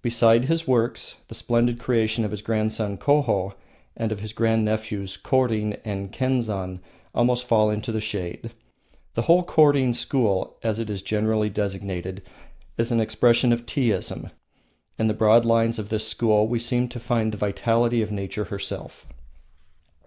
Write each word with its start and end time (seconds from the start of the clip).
Beside 0.00 0.46
his 0.46 0.66
works, 0.66 1.16
the 1.28 1.34
splendid 1.34 1.78
creation 1.78 2.24
of 2.24 2.30
his 2.30 2.40
grandson, 2.40 2.96
Koho, 2.96 3.52
and 3.94 4.10
of 4.10 4.20
his 4.20 4.32
grand 4.32 4.64
nephews, 4.64 5.18
Korin 5.18 5.78
and 5.84 6.10
Kenzan, 6.10 6.80
almost 7.14 7.44
fall 7.46 7.68
into 7.68 7.92
the 7.92 8.00
shade. 8.00 8.52
The 9.12 9.20
whole 9.28 9.44
Korin 9.44 9.92
school, 9.94 10.56
as 10.62 10.78
it 10.78 10.88
is 10.88 11.02
generally 11.02 11.50
designated, 11.50 12.22
is 12.78 12.90
an 12.90 13.00
expression 13.02 13.52
of 13.52 13.66
Teaism. 13.66 14.30
In 14.98 15.08
the 15.08 15.12
broad 15.12 15.44
lines 15.44 15.78
of 15.78 15.90
this 15.90 16.08
school 16.08 16.48
we 16.48 16.58
seem 16.58 16.88
to 16.88 16.98
find 16.98 17.30
the 17.30 17.36
vitality 17.36 18.00
of 18.00 18.10
nature 18.10 18.44
herself. 18.44 19.06